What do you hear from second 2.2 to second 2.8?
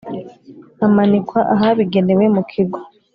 mu kigo